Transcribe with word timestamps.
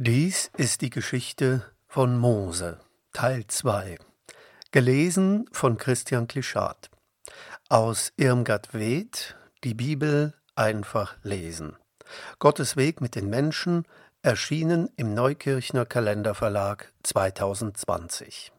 Dies 0.00 0.52
ist 0.56 0.82
die 0.82 0.90
Geschichte 0.90 1.64
von 1.88 2.16
Mose, 2.16 2.78
Teil 3.12 3.48
2, 3.48 3.98
gelesen 4.70 5.46
von 5.50 5.76
Christian 5.76 6.28
Klischat. 6.28 6.88
Aus 7.68 8.12
Irmgard 8.16 8.72
Weth, 8.74 9.34
die 9.64 9.74
Bibel 9.74 10.34
einfach 10.54 11.16
lesen. 11.24 11.74
Gottes 12.38 12.76
Weg 12.76 13.00
mit 13.00 13.16
den 13.16 13.28
Menschen, 13.28 13.88
erschienen 14.22 14.88
im 14.94 15.14
Neukirchner 15.14 15.84
Kalenderverlag 15.84 16.92
2020. 17.02 18.52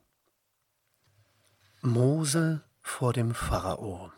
Mose 1.82 2.64
vor 2.82 3.14
dem 3.14 3.34
Pharao. 3.34 4.12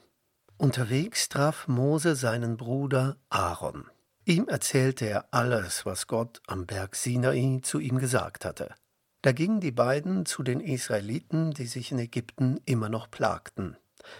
Unterwegs 0.57 1.29
traf 1.29 1.67
Mose 1.67 2.15
seinen 2.15 2.57
Bruder 2.57 3.17
Aaron. 3.29 3.85
Ihm 4.25 4.47
erzählte 4.47 5.07
er 5.07 5.25
alles, 5.31 5.85
was 5.85 6.07
Gott 6.07 6.41
am 6.47 6.67
Berg 6.67 6.95
Sinai 6.95 7.59
zu 7.63 7.79
ihm 7.79 7.97
gesagt 7.97 8.45
hatte. 8.45 8.75
Da 9.23 9.31
gingen 9.31 9.61
die 9.61 9.71
beiden 9.71 10.25
zu 10.25 10.43
den 10.43 10.59
Israeliten, 10.59 11.51
die 11.51 11.65
sich 11.65 11.91
in 11.91 11.99
Ägypten 11.99 12.59
immer 12.65 12.89
noch 12.89 13.09
plagten. 13.09 13.77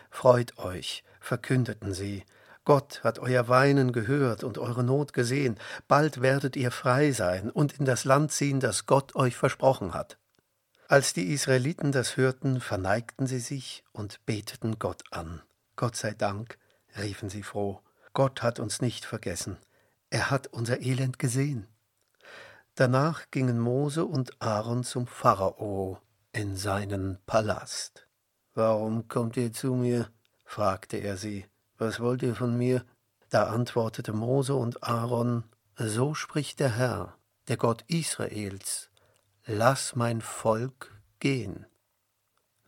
Freut 0.10 0.58
euch, 0.58 1.04
verkündeten 1.20 1.94
sie, 1.94 2.24
Gott 2.64 3.04
hat 3.04 3.18
euer 3.18 3.48
Weinen 3.48 3.92
gehört 3.92 4.44
und 4.44 4.60
eure 4.60 4.84
Not 4.84 5.14
gesehen, 5.14 5.58
bald 5.88 6.22
werdet 6.22 6.56
ihr 6.56 6.70
frei 6.70 7.12
sein 7.12 7.50
und 7.50 7.80
in 7.80 7.86
das 7.86 8.04
Land 8.06 8.32
ziehen, 8.32 8.60
das 8.60 8.86
Gott 8.86 9.16
euch 9.16 9.36
versprochen 9.36 9.96
hat. 9.96 10.20
Als 10.88 11.14
die 11.14 11.32
Israeliten 11.32 11.92
das 11.92 12.18
hörten, 12.18 12.62
verneigten 12.62 13.26
sie 13.26 13.40
sich 13.40 13.84
und 13.94 14.24
beteten 14.26 14.78
Gott 14.78 15.04
an. 15.10 15.42
Gott 15.76 15.96
sei 15.96 16.14
Dank, 16.14 16.60
riefen 16.98 17.30
sie 17.30 17.44
froh, 17.44 17.82
Gott 18.14 18.44
hat 18.44 18.60
uns 18.60 18.82
nicht 18.82 19.06
vergessen, 19.06 19.58
er 20.12 20.30
hat 20.30 20.48
unser 20.48 20.82
Elend 20.82 21.18
gesehen. 21.18 21.66
Danach 22.76 23.32
gingen 23.32 23.60
Mose 23.60 24.06
und 24.06 24.40
Aaron 24.42 24.84
zum 24.84 25.08
Pharao 25.08 26.00
in 26.34 26.56
seinen 26.56 27.18
Palast. 27.26 28.08
Warum 28.54 29.08
kommt 29.08 29.38
ihr 29.38 29.52
zu 29.52 29.74
mir? 29.74 30.10
fragte 30.46 30.98
er 30.98 31.18
sie. 31.18 31.46
Was 31.78 32.00
wollt 32.00 32.22
ihr 32.22 32.36
von 32.36 32.58
mir? 32.58 32.86
Da 33.30 33.48
antwortete 33.48 34.14
Mose 34.14 34.54
und 34.54 34.84
Aaron, 34.84 35.46
So 35.78 36.14
spricht 36.14 36.60
der 36.60 36.76
Herr, 36.76 37.18
der 37.48 37.58
Gott 37.58 37.84
Israels, 37.88 38.90
Lass 39.46 39.96
mein 39.96 40.22
Volk 40.22 41.02
gehen. 41.20 41.66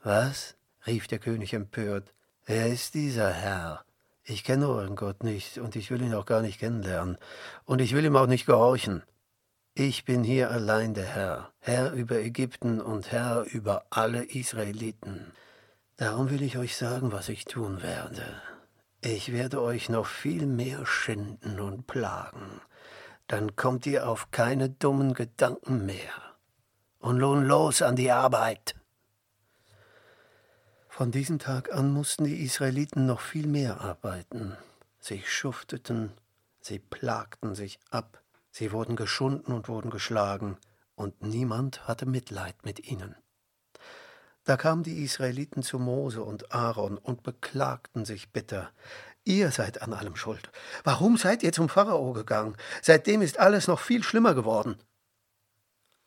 Was? 0.01 0.55
rief 0.87 1.07
der 1.07 1.19
König 1.19 1.53
empört. 1.53 2.13
Wer 2.45 2.67
ist 2.67 2.93
dieser 2.93 3.31
Herr? 3.31 3.85
Ich 4.25 4.45
kenne 4.45 4.69
euren 4.69 4.95
Gott 4.95 5.23
nicht 5.23 5.57
und 5.57 5.75
ich 5.75 5.91
will 5.91 6.01
ihn 6.01 6.13
auch 6.13 6.25
gar 6.25 6.41
nicht 6.41 6.59
kennenlernen 6.59 7.17
und 7.65 7.81
ich 7.81 7.93
will 7.93 8.05
ihm 8.05 8.15
auch 8.15 8.27
nicht 8.27 8.45
gehorchen. 8.45 9.03
Ich 9.75 10.05
bin 10.05 10.23
hier 10.23 10.51
allein 10.51 10.93
der 10.93 11.05
Herr, 11.05 11.51
Herr 11.59 11.91
über 11.93 12.17
Ägypten 12.19 12.79
und 12.79 13.11
Herr 13.11 13.43
über 13.51 13.85
alle 13.89 14.23
Israeliten. 14.23 15.33
Darum 15.97 16.29
will 16.29 16.41
ich 16.41 16.57
euch 16.57 16.77
sagen, 16.77 17.11
was 17.11 17.27
ich 17.27 17.45
tun 17.45 17.81
werde. 17.81 18.23
Ich 19.01 19.33
werde 19.33 19.61
euch 19.61 19.89
noch 19.89 20.05
viel 20.05 20.45
mehr 20.45 20.85
schinden 20.85 21.59
und 21.59 21.87
plagen. 21.87 22.61
Dann 23.27 23.55
kommt 23.57 23.85
ihr 23.85 24.07
auf 24.07 24.31
keine 24.31 24.69
dummen 24.69 25.13
Gedanken 25.13 25.85
mehr. 25.85 26.13
Und 26.99 27.17
nun 27.17 27.43
los 27.43 27.81
an 27.81 27.97
die 27.97 28.11
Arbeit. 28.11 28.75
Von 30.95 31.09
diesem 31.09 31.39
Tag 31.39 31.73
an 31.73 31.91
mussten 31.91 32.23
die 32.23 32.43
Israeliten 32.43 33.07
noch 33.07 33.19
viel 33.19 33.47
mehr 33.47 33.81
arbeiten. 33.81 34.55
Sie 34.99 35.23
schufteten, 35.25 36.11
sie 36.61 36.77
plagten 36.77 37.55
sich 37.55 37.79
ab, 37.89 38.21
sie 38.51 38.71
wurden 38.71 38.95
geschunden 38.95 39.55
und 39.55 39.67
wurden 39.69 39.89
geschlagen, 39.89 40.55
und 40.93 41.23
niemand 41.23 41.87
hatte 41.87 42.05
Mitleid 42.05 42.63
mit 42.63 42.91
ihnen. 42.91 43.15
Da 44.43 44.55
kamen 44.55 44.83
die 44.83 45.03
Israeliten 45.03 45.63
zu 45.63 45.79
Mose 45.79 46.21
und 46.21 46.53
Aaron 46.53 46.99
und 46.99 47.23
beklagten 47.23 48.05
sich 48.05 48.31
bitter. 48.31 48.69
Ihr 49.23 49.49
seid 49.49 49.81
an 49.81 49.93
allem 49.93 50.15
schuld. 50.15 50.51
Warum 50.83 51.17
seid 51.17 51.41
ihr 51.41 51.53
zum 51.53 51.69
Pharao 51.69 52.13
gegangen? 52.13 52.55
Seitdem 52.83 53.23
ist 53.23 53.39
alles 53.39 53.65
noch 53.65 53.79
viel 53.79 54.03
schlimmer 54.03 54.35
geworden. 54.35 54.77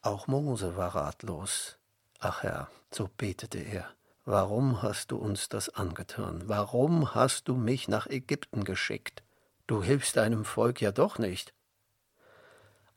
Auch 0.03 0.29
Mose 0.29 0.77
war 0.77 0.95
ratlos. 0.95 1.77
Ach 2.21 2.45
Herr, 2.45 2.71
so 2.93 3.11
betete 3.17 3.59
er. 3.59 3.96
Warum 4.29 4.83
hast 4.83 5.13
du 5.13 5.19
uns 5.19 5.49
das 5.49 5.69
angetan? 5.69 6.43
Warum 6.49 7.15
hast 7.15 7.47
du 7.47 7.55
mich 7.55 7.87
nach 7.87 8.09
Ägypten 8.09 8.65
geschickt? 8.65 9.23
Du 9.69 9.85
hilfst 9.85 10.17
deinem 10.17 10.45
Volk 10.45 10.81
ja 10.81 10.91
doch 10.91 11.21
nicht. 11.21 11.55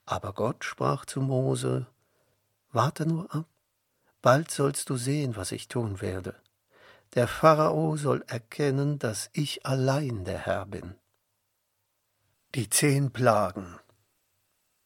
Aber 0.07 0.34
Gott 0.34 0.63
sprach 0.63 1.06
zu 1.06 1.22
Mose, 1.22 1.85
Warte 2.72 3.06
nur 3.06 3.31
ab, 3.34 3.45
bald 4.23 4.50
sollst 4.50 4.90
du 4.90 4.97
sehen, 4.97 5.35
was 5.35 5.51
ich 5.51 5.67
tun 5.67 6.01
werde. 6.01 6.35
Der 7.13 7.28
Pharao 7.28 7.96
soll 7.96 8.23
erkennen, 8.25 8.97
dass 8.97 9.29
ich 9.34 9.67
allein 9.67 10.25
der 10.25 10.40
Herr 10.40 10.66
bin. 10.66 10.96
Die 12.56 12.72
zehn 12.72 13.11
Plagen. 13.11 13.79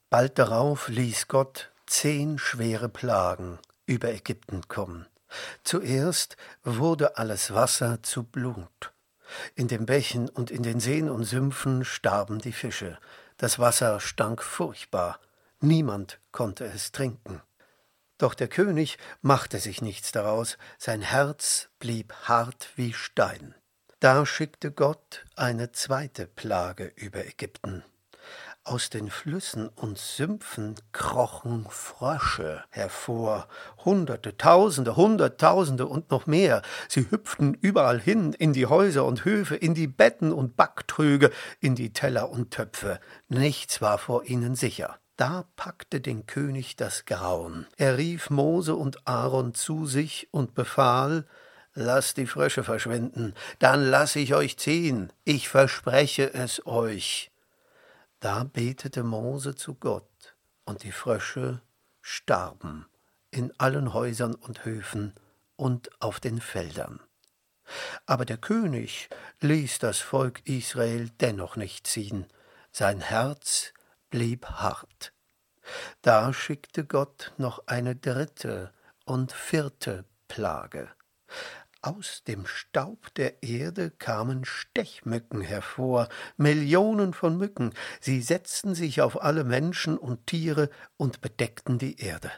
Bald 0.09 0.37
darauf 0.37 0.89
ließ 0.89 1.29
Gott 1.29 1.71
zehn 1.87 2.37
schwere 2.37 2.89
Plagen 2.89 3.59
über 3.85 4.09
Ägypten 4.13 4.67
kommen. 4.67 5.07
Zuerst 5.63 6.37
wurde 6.63 7.17
alles 7.17 7.53
Wasser 7.53 8.01
zu 8.03 8.23
Blut. 8.23 8.93
In 9.55 9.67
den 9.67 9.85
Bächen 9.85 10.29
und 10.29 10.51
in 10.51 10.63
den 10.63 10.79
Seen 10.79 11.09
und 11.09 11.23
Sümpfen 11.23 11.85
starben 11.85 12.39
die 12.39 12.51
Fische. 12.51 12.97
Das 13.37 13.59
Wasser 13.59 13.99
stank 13.99 14.43
furchtbar. 14.43 15.19
Niemand 15.59 16.19
konnte 16.31 16.65
es 16.65 16.91
trinken. 16.91 17.41
Doch 18.17 18.33
der 18.35 18.47
König 18.47 18.97
machte 19.21 19.59
sich 19.59 19.81
nichts 19.81 20.11
daraus, 20.11 20.57
sein 20.77 21.01
Herz 21.01 21.69
blieb 21.79 22.13
hart 22.23 22.69
wie 22.75 22.93
Stein. 22.93 23.55
Da 23.99 24.25
schickte 24.25 24.71
Gott 24.71 25.25
eine 25.35 25.71
zweite 25.71 26.27
Plage 26.27 26.91
über 26.95 27.25
Ägypten. 27.25 27.83
Aus 28.65 28.89
den 28.89 29.09
Flüssen 29.09 29.67
und 29.67 29.97
Sümpfen 29.97 30.75
krochen 30.93 31.67
Frösche 31.69 32.63
hervor, 32.69 33.49
Hunderte, 33.83 34.37
Tausende, 34.37 34.95
Hunderttausende 34.95 35.85
und 35.85 36.11
noch 36.11 36.27
mehr. 36.27 36.61
Sie 36.87 37.11
hüpften 37.11 37.55
überall 37.55 37.99
hin, 37.99 38.31
in 38.31 38.53
die 38.53 38.65
Häuser 38.65 39.03
und 39.03 39.25
Höfe, 39.25 39.57
in 39.57 39.73
die 39.73 39.87
Betten 39.87 40.31
und 40.31 40.55
Backtrüge, 40.55 41.29
in 41.59 41.75
die 41.75 41.91
Teller 41.91 42.29
und 42.29 42.51
Töpfe. 42.51 43.01
Nichts 43.27 43.81
war 43.81 43.97
vor 43.97 44.23
ihnen 44.23 44.55
sicher. 44.55 44.97
Da 45.17 45.43
packte 45.57 45.99
den 45.99 46.25
König 46.25 46.77
das 46.77 47.03
Grauen. 47.03 47.67
Er 47.75 47.97
rief 47.97 48.29
Mose 48.29 48.75
und 48.75 49.05
Aaron 49.05 49.53
zu 49.53 49.85
sich 49.85 50.29
und 50.31 50.55
befahl, 50.55 51.25
Lasst 51.75 52.17
die 52.17 52.27
Frösche 52.27 52.63
verschwinden, 52.63 53.33
dann 53.57 53.83
lass 53.83 54.15
ich 54.15 54.35
euch 54.35 54.57
ziehen, 54.59 55.11
ich 55.23 55.49
verspreche 55.49 56.31
es 56.31 56.67
euch. 56.67 57.32
Da 58.23 58.45
betete 58.45 59.03
Mose 59.03 59.53
zu 59.53 59.75
Gott, 59.75 60.37
und 60.63 60.83
die 60.83 60.93
Frösche 60.93 61.61
starben 61.99 62.85
in 63.31 63.51
allen 63.59 63.93
Häusern 63.93 64.33
und 64.33 64.63
Höfen 64.63 65.13
und 65.57 65.89
auf 66.01 66.21
den 66.21 66.39
Feldern. 66.39 67.01
Aber 68.05 68.23
der 68.23 68.37
König 68.37 69.09
ließ 69.41 69.79
das 69.79 69.99
Volk 69.99 70.39
Israel 70.47 71.09
dennoch 71.19 71.57
nicht 71.57 71.85
ziehen, 71.85 72.27
sein 72.71 73.01
Herz 73.01 73.73
blieb 74.09 74.45
hart. 74.45 75.11
Da 76.01 76.31
schickte 76.31 76.85
Gott 76.85 77.33
noch 77.35 77.67
eine 77.67 77.93
dritte 77.93 78.71
und 79.03 79.33
vierte 79.33 80.05
Plage. 80.29 80.89
Aus 81.85 82.23
dem 82.23 82.45
Staub 82.45 83.13
der 83.15 83.43
Erde 83.43 83.91
kamen 83.91 84.45
Stechmücken 84.45 85.41
hervor, 85.41 86.07
Millionen 86.37 87.13
von 87.13 87.37
Mücken, 87.37 87.73
sie 87.99 88.21
setzten 88.21 88.73
sich 88.73 89.01
auf 89.01 89.21
alle 89.21 89.43
Menschen 89.43 89.97
und 89.97 90.25
Tiere 90.25 90.69
und 90.95 91.19
bedeckten 91.19 91.79
die 91.79 91.99
Erde. 91.99 92.31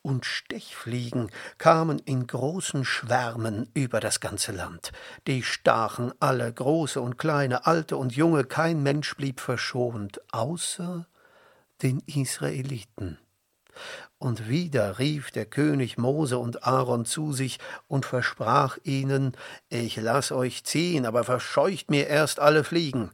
Und 0.00 0.24
Stechfliegen 0.24 1.30
kamen 1.58 1.98
in 1.98 2.26
großen 2.26 2.86
Schwärmen 2.86 3.68
über 3.74 4.00
das 4.00 4.18
ganze 4.18 4.52
Land. 4.52 4.92
Die 5.26 5.42
stachen 5.42 6.14
alle, 6.18 6.50
große 6.50 7.02
und 7.02 7.18
kleine, 7.18 7.66
alte 7.66 7.98
und 7.98 8.16
junge, 8.16 8.44
kein 8.44 8.82
Mensch 8.82 9.14
blieb 9.14 9.40
verschont, 9.40 10.22
außer 10.32 11.06
den 11.82 12.00
Israeliten. 12.06 13.18
Und 14.18 14.48
wieder 14.48 14.98
rief 14.98 15.30
der 15.30 15.46
König 15.46 15.98
Mose 15.98 16.38
und 16.38 16.64
Aaron 16.64 17.04
zu 17.04 17.32
sich 17.32 17.58
und 17.88 18.04
versprach 18.04 18.78
ihnen, 18.84 19.36
ich 19.68 19.96
lass 19.96 20.32
euch 20.32 20.64
ziehen, 20.64 21.06
aber 21.06 21.24
verscheucht 21.24 21.90
mir 21.90 22.06
erst 22.06 22.40
alle 22.40 22.64
Fliegen. 22.64 23.10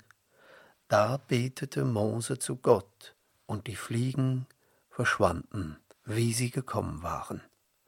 Da 0.88 1.18
betete 1.28 1.84
Mose 1.84 2.38
zu 2.38 2.56
Gott, 2.56 3.14
und 3.46 3.66
die 3.66 3.76
Fliegen 3.76 4.46
verschwanden, 4.90 5.78
wie 6.04 6.32
sie 6.32 6.50
gekommen 6.50 7.02
waren. 7.02 7.40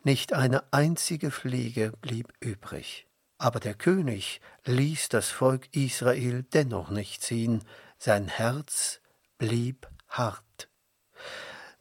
Nicht 0.02 0.32
eine 0.32 0.72
einzige 0.72 1.30
Fliege 1.30 1.92
blieb 2.00 2.32
übrig. 2.40 3.06
Aber 3.36 3.60
der 3.60 3.74
König 3.74 4.40
ließ 4.64 5.08
das 5.10 5.28
Volk 5.28 5.68
Israel 5.74 6.44
dennoch 6.52 6.90
nicht 6.90 7.22
ziehen, 7.22 7.62
sein 7.98 8.28
Herz 8.28 9.00
blieb 9.38 9.88
hart. 10.08 10.68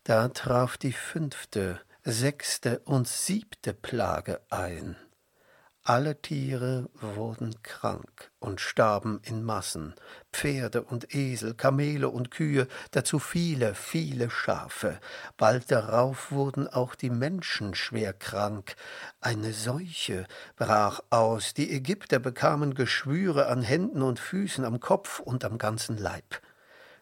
Da 0.08 0.30
traf 0.30 0.78
die 0.78 0.94
fünfte, 0.94 1.82
sechste 2.06 2.80
und 2.86 3.10
siebte 3.10 3.74
Plage 3.74 4.40
ein. 4.50 4.96
Alle 5.84 6.22
Tiere 6.22 6.90
wurden 6.94 7.62
krank 7.62 8.32
und 8.40 8.62
starben 8.62 9.20
in 9.24 9.44
Massen, 9.44 9.96
Pferde 10.32 10.84
und 10.84 11.14
Esel, 11.14 11.56
Kamele 11.56 12.08
und 12.08 12.32
Kühe, 12.32 12.70
dazu 12.92 13.20
viele, 13.20 13.76
viele 13.76 14.30
Schafe. 14.30 14.98
Bald 15.36 15.72
darauf 15.72 16.32
wurden 16.32 16.70
auch 16.70 16.96
die 16.96 17.10
Menschen 17.10 17.76
schwer 17.76 18.14
krank. 18.14 18.78
Eine 19.20 19.52
Seuche 19.52 20.26
brach 20.56 21.02
aus, 21.10 21.54
die 21.54 21.70
Ägypter 21.70 22.20
bekamen 22.20 22.76
Geschwüre 22.76 23.48
an 23.48 23.62
Händen 23.62 24.02
und 24.02 24.22
Füßen, 24.22 24.64
am 24.64 24.80
Kopf 24.80 25.20
und 25.20 25.44
am 25.44 25.58
ganzen 25.58 25.98
Leib. 25.98 26.42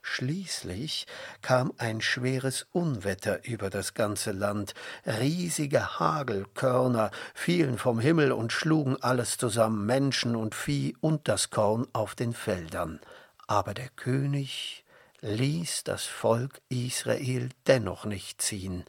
Schließlich 0.08 1.08
kam 1.42 1.74
ein 1.78 2.00
schweres 2.00 2.68
Unwetter 2.72 3.44
über 3.44 3.72
das 3.72 3.96
ganze 3.96 4.34
Land. 4.34 4.76
Riesige 5.04 6.00
Hagelkörner 6.00 7.10
fielen 7.34 7.80
vom 7.80 8.00
Himmel 8.00 8.32
und 8.32 8.54
schlugen 8.54 9.02
alles 9.02 9.38
zusammen, 9.38 9.88
Menschen 9.88 10.36
und 10.36 10.54
Vieh 10.54 10.96
und 11.02 11.28
das 11.28 11.50
Korn 11.50 11.88
auf 11.92 12.14
den 12.14 12.34
Feldern. 12.34 13.02
Aber 13.48 13.74
der 13.74 13.90
König 13.90 14.86
ließ 15.22 15.84
das 15.84 16.06
Volk 16.06 16.62
Israel 16.70 17.50
dennoch 17.66 18.06
nicht 18.06 18.44
ziehen. 18.44 18.86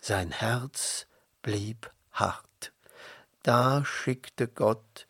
Sein 0.00 0.32
Herz 0.32 1.06
blieb 1.42 1.90
hart. 2.10 2.72
Da 3.44 3.84
schickte 3.84 4.48
Gott 4.48 5.06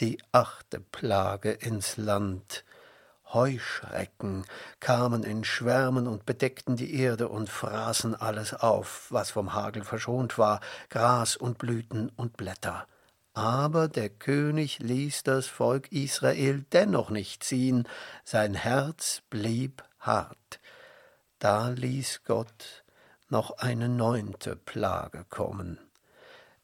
die 0.00 0.18
achte 0.32 0.80
Plage 0.80 1.52
ins 1.52 1.96
Land, 1.96 2.64
Heuschrecken 3.32 4.44
kamen 4.80 5.24
in 5.24 5.44
Schwärmen 5.44 6.06
und 6.06 6.26
bedeckten 6.26 6.76
die 6.76 6.94
Erde 6.94 7.28
und 7.28 7.50
fraßen 7.50 8.14
alles 8.14 8.54
auf, 8.54 9.06
was 9.10 9.30
vom 9.30 9.54
Hagel 9.54 9.84
verschont 9.84 10.38
war, 10.38 10.60
Gras 10.88 11.36
und 11.36 11.58
Blüten 11.58 12.10
und 12.10 12.36
Blätter. 12.36 12.86
Aber 13.34 13.88
der 13.88 14.08
König 14.08 14.78
ließ 14.78 15.22
das 15.24 15.46
Volk 15.46 15.92
Israel 15.92 16.64
dennoch 16.72 17.10
nicht 17.10 17.44
ziehen, 17.44 17.86
sein 18.24 18.54
Herz 18.54 19.22
blieb 19.28 19.82
hart. 19.98 20.60
Da 21.38 21.68
ließ 21.68 22.22
Gott 22.24 22.84
noch 23.28 23.58
eine 23.58 23.88
neunte 23.88 24.56
Plage 24.56 25.26
kommen. 25.28 25.78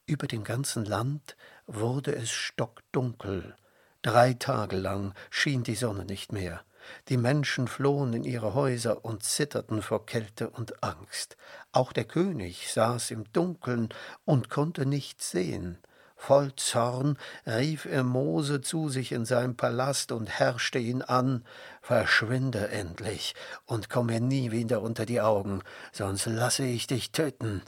Über 0.06 0.26
dem 0.26 0.44
ganzen 0.44 0.84
Land 0.84 1.36
wurde 1.66 2.14
es 2.14 2.30
stockdunkel, 2.30 3.54
Drei 4.02 4.34
Tage 4.34 4.76
lang 4.76 5.14
schien 5.30 5.62
die 5.62 5.76
Sonne 5.76 6.04
nicht 6.04 6.32
mehr. 6.32 6.62
Die 7.08 7.16
Menschen 7.16 7.68
flohen 7.68 8.12
in 8.12 8.24
ihre 8.24 8.54
Häuser 8.54 9.04
und 9.04 9.22
zitterten 9.22 9.80
vor 9.80 10.06
Kälte 10.06 10.50
und 10.50 10.82
Angst. 10.82 11.36
Auch 11.70 11.92
der 11.92 12.04
König 12.04 12.72
saß 12.72 13.12
im 13.12 13.32
Dunkeln 13.32 13.90
und 14.24 14.50
konnte 14.50 14.86
nichts 14.86 15.30
sehen. 15.30 15.78
Voll 16.16 16.52
Zorn 16.56 17.16
rief 17.46 17.84
er 17.84 18.04
Mose 18.04 18.60
zu 18.60 18.88
sich 18.88 19.12
in 19.12 19.24
seinem 19.24 19.56
Palast 19.56 20.12
und 20.12 20.28
herrschte 20.28 20.78
ihn 20.78 21.02
an, 21.02 21.44
Verschwinde 21.80 22.68
endlich 22.68 23.34
und 23.66 23.88
komm 23.90 24.06
mir 24.06 24.20
nie 24.20 24.52
wieder 24.52 24.82
unter 24.82 25.06
die 25.06 25.20
Augen, 25.20 25.62
sonst 25.92 26.26
lasse 26.26 26.64
ich 26.64 26.86
dich 26.86 27.10
töten. 27.10 27.62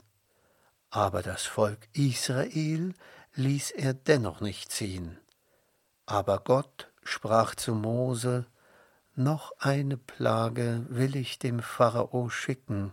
Aber 0.89 1.21
das 1.21 1.43
Volk 1.43 1.87
Israel 1.93 2.93
ließ 3.35 3.71
er 3.71 3.93
dennoch 3.93 4.39
nicht 4.39 4.71
ziehen. 4.71 5.17
Aber 6.05 6.39
Gott 6.39 6.91
sprach 7.03 7.55
zu 7.55 7.73
Mose, 7.73 8.45
noch 9.15 9.53
eine 9.59 9.97
Plage 9.97 10.85
will 10.89 11.15
ich 11.15 11.39
dem 11.39 11.61
Pharao 11.61 12.29
schicken, 12.29 12.91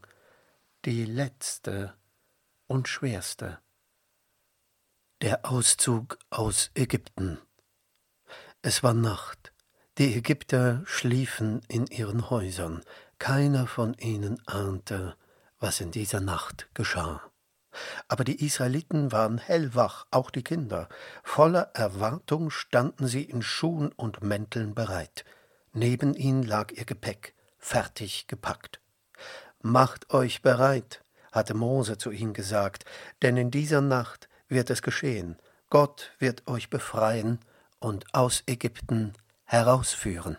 die 0.84 1.04
letzte 1.04 1.94
und 2.68 2.88
schwerste. 2.88 3.58
Der 5.20 5.44
Auszug 5.44 6.18
aus 6.30 6.70
Ägypten. 6.74 7.38
Es 8.62 8.82
war 8.82 8.94
Nacht. 8.94 9.52
Die 9.98 10.14
Ägypter 10.14 10.82
schliefen 10.84 11.60
in 11.68 11.86
ihren 11.86 12.30
Häusern. 12.30 12.82
Keiner 13.18 13.66
von 13.66 13.94
ihnen 13.94 14.40
ahnte, 14.46 15.16
was 15.58 15.80
in 15.80 15.90
dieser 15.90 16.20
Nacht 16.20 16.68
geschah. 16.74 17.31
Aber 18.08 18.24
die 18.24 18.44
Israeliten 18.44 19.12
waren 19.12 19.38
hellwach, 19.38 20.06
auch 20.10 20.30
die 20.30 20.44
Kinder. 20.44 20.88
Voller 21.22 21.70
Erwartung 21.74 22.50
standen 22.50 23.06
sie 23.06 23.22
in 23.22 23.42
Schuhen 23.42 23.92
und 23.92 24.22
Mänteln 24.22 24.74
bereit. 24.74 25.24
Neben 25.72 26.14
ihnen 26.14 26.42
lag 26.42 26.72
ihr 26.72 26.84
Gepäck, 26.84 27.34
fertig 27.58 28.26
gepackt. 28.26 28.80
Macht 29.62 30.12
euch 30.12 30.42
bereit, 30.42 31.02
hatte 31.30 31.54
Mose 31.54 31.96
zu 31.96 32.10
ihnen 32.10 32.34
gesagt, 32.34 32.84
denn 33.22 33.36
in 33.36 33.50
dieser 33.50 33.80
Nacht 33.80 34.28
wird 34.48 34.70
es 34.70 34.82
geschehen. 34.82 35.38
Gott 35.70 36.12
wird 36.18 36.46
euch 36.46 36.68
befreien 36.68 37.38
und 37.78 38.14
aus 38.14 38.42
Ägypten 38.46 39.14
herausführen. 39.44 40.36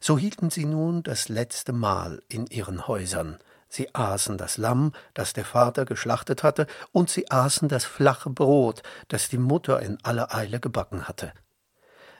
So 0.00 0.16
hielten 0.16 0.50
sie 0.50 0.64
nun 0.64 1.02
das 1.02 1.28
letzte 1.28 1.72
Mahl 1.72 2.22
in 2.28 2.46
ihren 2.46 2.86
Häusern, 2.86 3.38
Sie 3.70 3.94
aßen 3.94 4.36
das 4.36 4.58
Lamm, 4.58 4.92
das 5.14 5.32
der 5.32 5.44
Vater 5.44 5.84
geschlachtet 5.84 6.42
hatte, 6.42 6.66
und 6.90 7.08
sie 7.08 7.30
aßen 7.30 7.68
das 7.68 7.84
flache 7.84 8.28
Brot, 8.28 8.82
das 9.08 9.28
die 9.28 9.38
Mutter 9.38 9.80
in 9.80 9.96
aller 10.02 10.34
Eile 10.34 10.58
gebacken 10.58 11.06
hatte. 11.06 11.32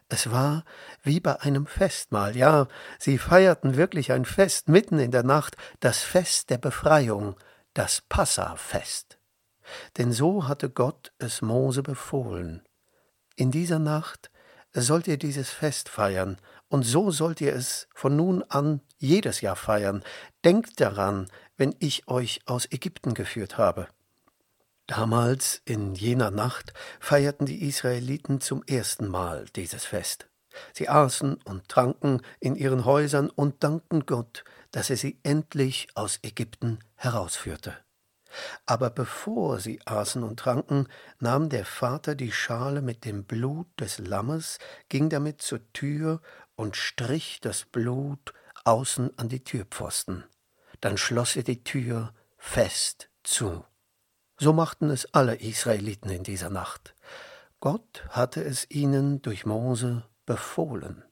Es 0.09 0.31
war 0.31 0.65
wie 1.03 1.19
bei 1.19 1.41
einem 1.41 1.67
Festmahl, 1.67 2.37
ja, 2.37 2.69
sie 2.99 3.19
feierten 3.19 3.77
wirklich 3.77 4.13
ein 4.13 4.25
Fest 4.25 4.69
mitten 4.69 5.01
in 5.01 5.11
der 5.11 5.25
Nacht, 5.25 5.57
das 5.81 5.99
Fest 5.99 6.51
der 6.51 6.59
Befreiung, 6.59 7.37
das 7.75 8.01
Passafest. 8.01 9.19
Denn 9.99 10.13
so 10.13 10.47
hatte 10.47 10.71
Gott 10.71 11.13
es 11.19 11.43
Mose 11.43 11.83
befohlen. 11.83 12.63
In 13.35 13.51
dieser 13.51 13.79
Nacht 13.81 14.31
sollt 14.73 15.09
ihr 15.09 15.17
dieses 15.17 15.51
Fest 15.51 15.89
feiern, 15.89 16.39
und 16.69 16.85
so 16.85 17.11
sollt 17.11 17.41
ihr 17.41 17.55
es 17.55 17.89
von 17.95 18.17
nun 18.17 18.43
an 18.45 18.81
jedes 18.99 19.41
Jahr 19.41 19.57
feiern. 19.57 20.05
Denkt 20.45 20.81
daran, 20.81 21.27
wenn 21.57 21.75
ich 21.81 22.09
euch 22.09 22.41
aus 22.47 22.67
Ägypten 22.71 23.15
geführt 23.15 23.59
habe. 23.59 23.89
Damals, 24.87 25.63
in 25.65 25.95
jener 25.95 26.31
Nacht, 26.31 26.73
feierten 26.99 27.47
die 27.47 27.67
Israeliten 27.69 28.41
zum 28.41 28.63
ersten 28.65 29.09
Mal 29.09 29.47
dieses 29.57 29.85
Fest. 29.85 30.29
Sie 30.73 30.89
aßen 30.89 31.35
und 31.45 31.69
tranken 31.69 32.23
in 32.41 32.57
ihren 32.57 32.85
Häusern 32.85 33.31
und 33.31 33.63
dankten 33.63 34.07
Gott, 34.07 34.45
dass 34.73 34.91
er 34.91 34.97
sie 34.97 35.19
endlich 35.23 35.89
aus 35.95 36.19
Ägypten 36.23 36.81
herausführte. 36.97 37.77
Aber 38.67 38.91
bevor 38.91 39.61
sie 39.61 39.81
aßen 39.85 40.23
und 40.23 40.39
tranken, 40.39 40.89
nahm 41.19 41.49
der 41.49 41.65
Vater 41.65 42.15
die 42.15 42.33
Schale 42.33 42.83
mit 42.83 43.05
dem 43.05 43.25
Blut 43.25 43.69
des 43.79 43.99
Lammes, 43.99 44.59
ging 44.89 45.09
damit 45.09 45.43
zur 45.43 45.61
Tür 45.73 46.21
und 46.55 46.77
strich 46.77 47.41
das 47.41 47.65
Blut 47.65 48.33
außen 48.65 49.19
an 49.19 49.29
die 49.29 49.43
Türpfosten. 49.43 50.25
Dann 50.81 50.97
schloss 50.97 51.37
er 51.37 51.43
die 51.43 51.65
Tür 51.65 52.13
fest 52.39 53.11
zu. 53.23 53.65
So 54.39 54.53
machten 54.53 54.91
es 54.91 55.13
alle 55.15 55.37
Israeliten 55.37 56.11
in 56.11 56.23
dieser 56.23 56.51
Nacht. 56.51 56.95
Gott 57.61 58.05
hatte 58.09 58.43
es 58.43 58.71
ihnen 58.71 59.21
durch 59.21 59.45
Mose 59.45 60.05
befohlen. 60.25 61.05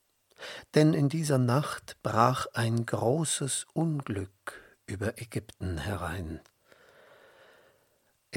Denn 0.74 0.94
in 0.94 1.08
dieser 1.08 1.38
Nacht 1.38 1.98
brach 2.02 2.46
ein 2.54 2.86
großes 2.86 3.66
Unglück 3.74 4.62
über 4.86 5.20
Ägypten 5.20 5.78
herein. 5.78 6.40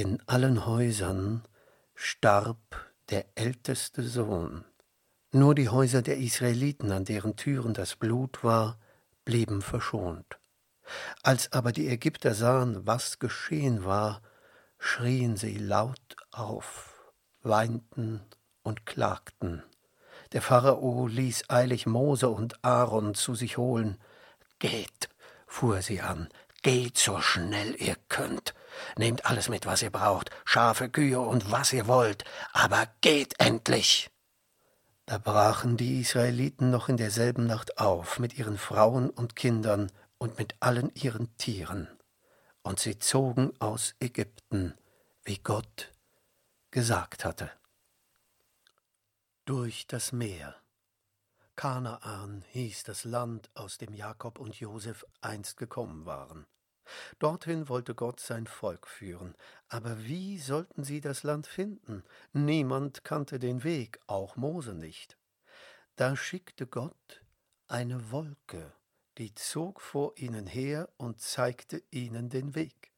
In 0.02 0.18
allen 0.26 0.66
Häusern 0.66 1.44
starb 1.94 2.58
der 3.12 3.24
älteste 3.36 4.02
Sohn. 4.02 4.66
Nur 5.32 5.54
die 5.54 5.70
Häuser 5.70 6.02
der 6.02 6.18
Israeliten, 6.18 6.92
an 6.92 7.06
deren 7.06 7.36
Türen 7.36 7.76
das 7.76 7.98
Blut 7.98 8.44
war, 8.44 8.80
blieben 9.26 9.62
verschont. 9.62 10.40
Als 11.22 11.54
aber 11.54 11.72
die 11.72 11.88
Ägypter 11.88 12.34
sahen, 12.34 12.88
was 12.88 13.20
geschehen 13.20 13.86
war, 13.86 14.24
schrien 14.80 15.38
sie 15.38 15.60
laut 15.60 16.16
auf, 16.32 17.14
weinten 17.44 18.22
und 18.64 18.88
klagten. 18.88 19.62
Der 20.32 20.42
Pharao 20.42 21.06
ließ 21.06 21.48
eilig 21.48 21.86
Mose 21.86 22.28
und 22.30 22.66
Aaron 22.66 23.14
zu 23.14 23.36
sich 23.36 23.58
holen. 23.58 24.00
Geht, 24.58 25.10
fuhr 25.46 25.84
sie 25.84 26.02
an, 26.02 26.28
geht 26.64 26.98
so 26.98 27.22
schnell 27.22 27.76
ihr 27.80 27.98
könnt. 28.10 28.56
Nehmt 28.98 29.26
alles 29.26 29.50
mit, 29.50 29.66
was 29.66 29.82
ihr 29.82 29.92
braucht, 29.92 30.30
Schafe, 30.46 30.90
Kühe 30.90 31.20
und 31.20 31.52
was 31.52 31.74
ihr 31.74 31.88
wollt, 31.88 32.24
aber 32.54 32.88
geht 33.02 33.40
endlich. 33.40 34.10
Da 35.06 35.18
brachen 35.18 35.78
die 35.78 36.00
Israeliten 36.02 36.70
noch 36.70 36.88
in 36.88 36.98
derselben 36.98 37.46
Nacht 37.46 37.78
auf 37.78 38.20
mit 38.20 38.38
ihren 38.38 38.58
Frauen 38.58 39.10
und 39.10 39.36
Kindern 39.36 39.92
und 40.18 40.38
mit 40.38 40.56
allen 40.60 40.94
ihren 40.96 41.36
Tieren, 41.38 41.90
und 42.62 42.80
sie 42.80 43.00
zogen 43.00 43.52
aus 43.60 43.96
Ägypten, 44.00 44.76
wie 45.24 45.38
Gott 45.38 45.92
gesagt 46.70 47.26
hatte. 47.26 47.52
Durch 49.46 49.88
das 49.88 50.12
Meer. 50.12 50.56
Kanaan 51.56 52.46
hieß 52.50 52.84
das 52.84 53.04
Land, 53.04 53.50
aus 53.54 53.78
dem 53.78 53.94
Jakob 53.94 54.40
und 54.40 54.60
Josef 54.60 55.06
einst 55.20 55.58
gekommen 55.58 56.06
waren. 56.06 56.46
Dorthin 57.20 57.70
wollte 57.70 57.96
Gott 57.96 58.20
sein 58.20 58.48
Volk 58.48 58.88
führen. 58.88 59.36
Aber 59.68 60.04
wie 60.04 60.38
sollten 60.38 60.84
sie 60.84 61.02
das 61.02 61.24
Land 61.24 61.48
finden? 61.48 62.04
Niemand 62.34 63.04
kannte 63.04 63.40
den 63.40 63.64
Weg, 63.64 64.00
auch 64.08 64.36
Mose 64.36 64.74
nicht. 64.74 65.18
Da 65.96 66.16
schickte 66.16 66.68
Gott 66.68 67.24
eine 67.68 68.12
Wolke, 68.12 68.74
die 69.18 69.34
zog 69.36 69.82
vor 69.82 70.14
ihnen 70.18 70.48
her 70.48 70.90
und 70.98 71.22
zeigte 71.22 71.84
ihnen 71.92 72.30
den 72.30 72.56
Weg. 72.56 72.92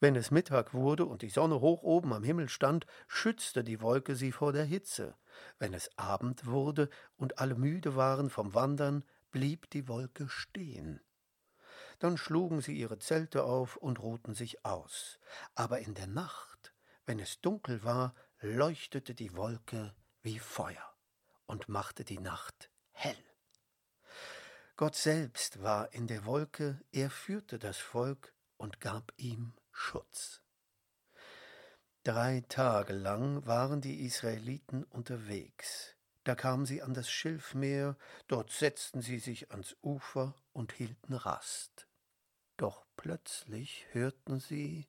Wenn 0.00 0.16
es 0.16 0.30
Mittag 0.30 0.74
wurde 0.74 1.06
und 1.06 1.22
die 1.22 1.28
Sonne 1.28 1.60
hoch 1.60 1.82
oben 1.82 2.12
am 2.12 2.22
Himmel 2.22 2.48
stand, 2.48 2.86
schützte 3.08 3.64
die 3.64 3.80
Wolke 3.80 4.14
sie 4.14 4.32
vor 4.32 4.52
der 4.52 4.64
Hitze. 4.64 5.14
Wenn 5.58 5.74
es 5.74 5.90
Abend 5.98 6.46
wurde 6.46 6.88
und 7.16 7.38
alle 7.38 7.56
müde 7.56 7.96
waren 7.96 8.30
vom 8.30 8.54
Wandern, 8.54 9.04
blieb 9.32 9.68
die 9.70 9.88
Wolke 9.88 10.28
stehen. 10.28 11.00
Dann 11.98 12.16
schlugen 12.16 12.60
sie 12.60 12.76
ihre 12.76 12.98
Zelte 12.98 13.44
auf 13.44 13.76
und 13.76 14.00
ruhten 14.00 14.34
sich 14.34 14.64
aus. 14.64 15.18
Aber 15.54 15.80
in 15.80 15.94
der 15.94 16.06
Nacht, 16.06 16.74
wenn 17.06 17.18
es 17.18 17.40
dunkel 17.40 17.84
war, 17.84 18.14
leuchtete 18.40 19.14
die 19.14 19.34
Wolke 19.36 19.94
wie 20.22 20.38
Feuer 20.38 20.94
und 21.46 21.68
machte 21.68 22.04
die 22.04 22.18
Nacht 22.18 22.70
hell. 22.92 23.16
Gott 24.76 24.94
selbst 24.94 25.62
war 25.62 25.94
in 25.94 26.06
der 26.06 26.26
Wolke, 26.26 26.82
er 26.92 27.08
führte 27.08 27.58
das 27.58 27.78
Volk 27.78 28.34
und 28.58 28.80
gab 28.80 29.12
ihm 29.16 29.54
Schutz. 29.72 30.42
Drei 32.04 32.44
Tage 32.48 32.92
lang 32.92 33.46
waren 33.46 33.80
die 33.80 34.04
Israeliten 34.04 34.84
unterwegs. 34.84 35.96
Da 36.24 36.34
kamen 36.34 36.66
sie 36.66 36.82
an 36.82 36.92
das 36.92 37.10
Schilfmeer, 37.10 37.96
dort 38.28 38.50
setzten 38.50 39.00
sie 39.00 39.18
sich 39.18 39.50
ans 39.50 39.76
Ufer 39.82 40.34
und 40.52 40.72
hielten 40.72 41.14
Rast. 41.14 41.85
Doch 42.56 42.84
plötzlich 42.96 43.86
hörten 43.92 44.40
sie 44.40 44.86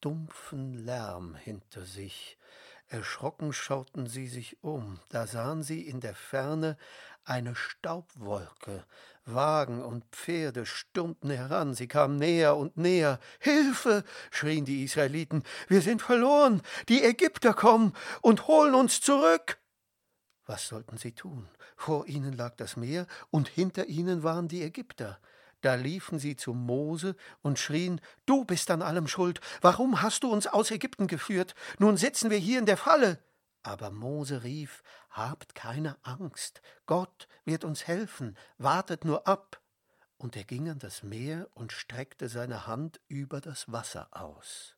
dumpfen 0.00 0.74
Lärm 0.84 1.34
hinter 1.34 1.84
sich. 1.84 2.38
Erschrocken 2.86 3.52
schauten 3.52 4.06
sie 4.06 4.28
sich 4.28 4.62
um, 4.62 5.00
da 5.08 5.26
sahen 5.26 5.62
sie 5.62 5.80
in 5.80 6.00
der 6.00 6.14
Ferne 6.14 6.76
eine 7.24 7.56
Staubwolke. 7.56 8.84
Wagen 9.24 9.82
und 9.82 10.04
Pferde 10.12 10.66
stürmten 10.66 11.30
heran, 11.30 11.74
sie 11.74 11.88
kamen 11.88 12.18
näher 12.18 12.56
und 12.56 12.76
näher. 12.76 13.18
Hilfe! 13.40 14.04
schrien 14.30 14.66
die 14.66 14.84
Israeliten, 14.84 15.42
wir 15.66 15.80
sind 15.80 16.02
verloren, 16.02 16.62
die 16.88 17.02
Ägypter 17.02 17.54
kommen 17.54 17.94
und 18.20 18.46
holen 18.46 18.74
uns 18.74 19.00
zurück. 19.00 19.58
Was 20.46 20.68
sollten 20.68 20.98
sie 20.98 21.12
tun? 21.12 21.48
Vor 21.76 22.06
ihnen 22.06 22.34
lag 22.34 22.54
das 22.56 22.76
Meer, 22.76 23.06
und 23.30 23.48
hinter 23.48 23.86
ihnen 23.86 24.22
waren 24.22 24.46
die 24.46 24.62
Ägypter. 24.62 25.18
Da 25.64 25.76
liefen 25.76 26.18
sie 26.18 26.36
zu 26.36 26.52
Mose 26.52 27.16
und 27.40 27.58
schrien 27.58 28.02
Du 28.26 28.44
bist 28.44 28.70
an 28.70 28.82
allem 28.82 29.08
schuld. 29.08 29.40
Warum 29.62 30.02
hast 30.02 30.22
du 30.22 30.30
uns 30.30 30.46
aus 30.46 30.70
Ägypten 30.70 31.06
geführt? 31.06 31.54
Nun 31.78 31.96
sitzen 31.96 32.28
wir 32.28 32.36
hier 32.36 32.58
in 32.58 32.66
der 32.66 32.76
Falle. 32.76 33.18
Aber 33.62 33.90
Mose 33.90 34.42
rief 34.44 34.82
Habt 35.08 35.54
keine 35.54 35.96
Angst, 36.02 36.60
Gott 36.84 37.28
wird 37.46 37.64
uns 37.64 37.86
helfen, 37.86 38.36
wartet 38.58 39.06
nur 39.06 39.26
ab. 39.26 39.62
Und 40.18 40.36
er 40.36 40.44
ging 40.44 40.68
an 40.68 40.80
das 40.80 41.02
Meer 41.02 41.48
und 41.54 41.72
streckte 41.72 42.28
seine 42.28 42.66
Hand 42.66 43.00
über 43.08 43.40
das 43.40 43.72
Wasser 43.72 44.08
aus. 44.10 44.76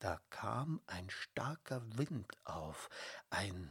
Da 0.00 0.20
kam 0.30 0.80
ein 0.88 1.08
starker 1.10 1.80
Wind 1.96 2.32
auf, 2.42 2.90
ein 3.30 3.70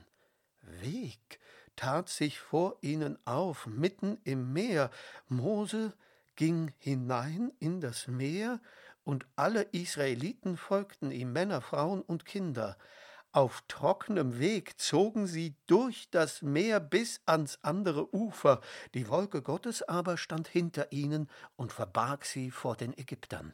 Weg 0.61 1.41
tat 1.75 2.07
sich 2.07 2.39
vor 2.39 2.77
ihnen 2.81 3.17
auf, 3.25 3.67
mitten 3.67 4.17
im 4.23 4.53
Meer. 4.53 4.91
Mose 5.27 5.93
ging 6.37 6.71
hinein 6.77 7.51
in 7.59 7.81
das 7.81 8.07
Meer, 8.07 8.61
und 9.03 9.25
alle 9.35 9.63
Israeliten 9.71 10.57
folgten 10.57 11.11
ihm, 11.11 11.31
Männer, 11.31 11.61
Frauen 11.61 12.01
und 12.01 12.25
Kinder. 12.25 12.77
Auf 13.31 13.63
trockenem 13.67 14.39
Weg 14.39 14.79
zogen 14.79 15.27
sie 15.27 15.55
durch 15.67 16.09
das 16.09 16.41
Meer 16.41 16.79
bis 16.79 17.21
ans 17.25 17.59
andere 17.61 18.13
Ufer, 18.13 18.61
die 18.93 19.07
Wolke 19.07 19.41
Gottes 19.41 19.81
aber 19.83 20.17
stand 20.17 20.47
hinter 20.47 20.91
ihnen 20.91 21.29
und 21.55 21.71
verbarg 21.71 22.25
sie 22.25 22.51
vor 22.51 22.75
den 22.75 22.97
Ägyptern. 22.97 23.53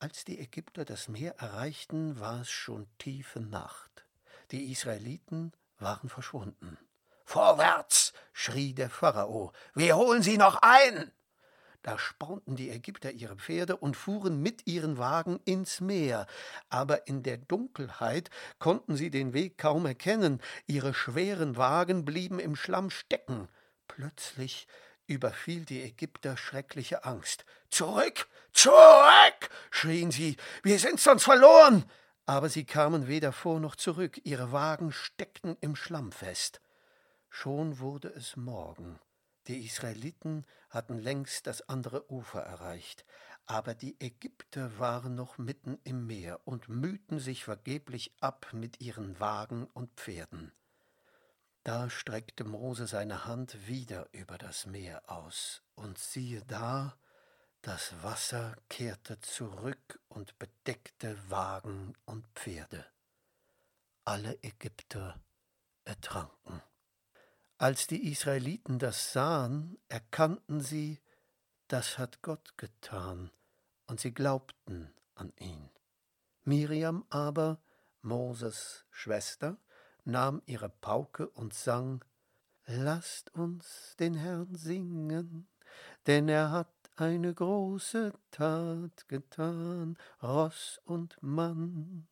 Als 0.00 0.24
die 0.24 0.38
Ägypter 0.38 0.84
das 0.84 1.08
Meer 1.08 1.36
erreichten, 1.38 2.20
war 2.20 2.42
es 2.42 2.50
schon 2.50 2.86
tiefe 2.98 3.40
Nacht. 3.40 4.04
Die 4.50 4.70
Israeliten 4.70 5.52
waren 5.78 6.08
verschwunden. 6.08 6.76
Vorwärts! 7.24 8.12
schrie 8.34 8.74
der 8.74 8.90
Pharao. 8.90 9.52
Wir 9.74 9.96
holen 9.96 10.22
sie 10.22 10.36
noch 10.36 10.58
ein! 10.60 11.10
Da 11.84 11.98
spornten 11.98 12.56
die 12.56 12.70
Ägypter 12.70 13.10
ihre 13.10 13.36
Pferde 13.36 13.76
und 13.76 13.94
fuhren 13.94 14.40
mit 14.40 14.66
ihren 14.66 14.96
Wagen 14.96 15.38
ins 15.44 15.82
Meer, 15.82 16.26
aber 16.70 17.06
in 17.06 17.22
der 17.22 17.36
Dunkelheit 17.36 18.30
konnten 18.58 18.96
sie 18.96 19.10
den 19.10 19.34
Weg 19.34 19.58
kaum 19.58 19.84
erkennen, 19.84 20.40
ihre 20.66 20.94
schweren 20.94 21.58
Wagen 21.58 22.06
blieben 22.06 22.38
im 22.38 22.56
Schlamm 22.56 22.88
stecken. 22.88 23.48
Plötzlich 23.86 24.66
überfiel 25.06 25.66
die 25.66 25.82
Ägypter 25.82 26.38
schreckliche 26.38 27.04
Angst. 27.04 27.44
Zurück, 27.68 28.28
zurück, 28.54 29.50
schrien 29.70 30.10
sie, 30.10 30.38
wir 30.62 30.78
sind 30.78 30.98
sonst 30.98 31.24
verloren. 31.24 31.84
Aber 32.24 32.48
sie 32.48 32.64
kamen 32.64 33.08
weder 33.08 33.30
vor 33.30 33.60
noch 33.60 33.76
zurück, 33.76 34.18
ihre 34.24 34.52
Wagen 34.52 34.90
steckten 34.90 35.58
im 35.60 35.76
Schlamm 35.76 36.12
fest. 36.12 36.62
Schon 37.28 37.78
wurde 37.78 38.08
es 38.08 38.36
Morgen. 38.36 38.98
Die 39.46 39.64
Israeliten 39.64 40.46
hatten 40.70 40.98
längst 40.98 41.46
das 41.46 41.68
andere 41.68 42.10
Ufer 42.10 42.40
erreicht, 42.40 43.04
aber 43.46 43.74
die 43.74 44.00
Ägypter 44.00 44.78
waren 44.78 45.14
noch 45.14 45.36
mitten 45.36 45.78
im 45.84 46.06
Meer 46.06 46.40
und 46.46 46.68
mühten 46.68 47.18
sich 47.18 47.44
vergeblich 47.44 48.14
ab 48.20 48.48
mit 48.52 48.80
ihren 48.80 49.20
Wagen 49.20 49.66
und 49.74 49.92
Pferden. 49.96 50.52
Da 51.62 51.90
streckte 51.90 52.44
Mose 52.44 52.86
seine 52.86 53.26
Hand 53.26 53.66
wieder 53.66 54.08
über 54.12 54.38
das 54.38 54.66
Meer 54.66 55.02
aus, 55.10 55.62
und 55.74 55.98
siehe 55.98 56.42
da, 56.46 56.96
das 57.62 58.02
Wasser 58.02 58.56
kehrte 58.68 59.18
zurück 59.20 59.98
und 60.08 60.38
bedeckte 60.38 61.18
Wagen 61.30 61.94
und 62.04 62.26
Pferde. 62.34 62.84
Alle 64.04 64.38
Ägypter 64.42 65.18
ertranken. 65.84 66.62
Als 67.56 67.86
die 67.86 68.10
Israeliten 68.10 68.78
das 68.78 69.12
sahen, 69.12 69.78
erkannten 69.88 70.60
sie, 70.60 71.00
das 71.68 71.98
hat 71.98 72.20
Gott 72.20 72.58
getan, 72.58 73.30
und 73.86 74.00
sie 74.00 74.12
glaubten 74.12 74.92
an 75.14 75.32
ihn. 75.38 75.70
Miriam 76.44 77.04
aber, 77.10 77.60
Moses 78.02 78.84
Schwester, 78.90 79.56
nahm 80.04 80.42
ihre 80.46 80.68
Pauke 80.68 81.28
und 81.28 81.54
sang 81.54 82.04
Lasst 82.66 83.30
uns 83.34 83.94
den 83.98 84.14
Herrn 84.14 84.54
singen, 84.54 85.48
denn 86.06 86.28
er 86.28 86.50
hat 86.50 86.72
eine 86.96 87.34
große 87.34 88.12
Tat 88.30 89.08
getan, 89.08 89.98
Ross 90.22 90.80
und 90.84 91.16
Mann 91.22 92.08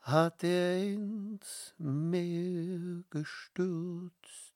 hat 0.00 0.44
er 0.44 0.78
ins 0.78 1.74
Meer 1.78 3.02
gestürzt. 3.10 4.55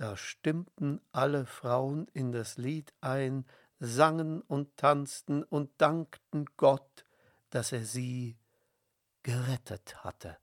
Da 0.00 0.16
stimmten 0.16 1.02
alle 1.12 1.44
Frauen 1.44 2.08
in 2.14 2.32
das 2.32 2.56
Lied 2.56 2.94
ein, 3.02 3.44
sangen 3.80 4.40
und 4.40 4.78
tanzten 4.78 5.42
und 5.42 5.70
dankten 5.76 6.46
Gott, 6.56 7.04
dass 7.50 7.70
er 7.72 7.84
sie 7.84 8.38
gerettet 9.22 10.02
hatte. 10.02 10.38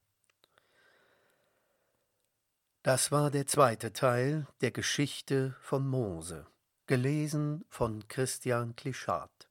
Das 2.84 3.12
war 3.12 3.32
der 3.32 3.48
zweite 3.48 3.94
Teil 3.94 4.46
der 4.62 4.70
Geschichte 4.70 5.56
von 5.60 5.88
Mose, 5.88 6.46
gelesen 6.86 7.66
von 7.68 8.08
Christian 8.08 8.76
Klischat. 8.76 9.50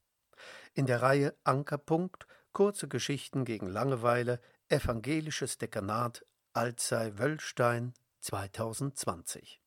In 0.72 0.86
der 0.86 1.02
Reihe 1.02 1.34
Ankerpunkt 1.42 2.28
Kurze 2.52 2.86
Geschichten 2.86 3.44
gegen 3.44 3.66
Langeweile 3.66 4.40
Evangelisches 4.68 5.58
Dekanat 5.58 6.24
Alzey 6.52 7.18
Wöllstein 7.18 7.92
2020 8.20 9.60